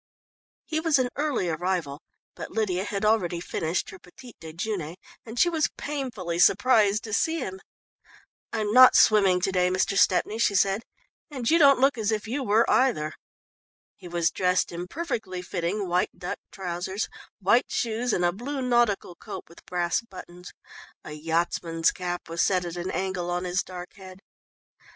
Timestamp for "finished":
3.39-3.91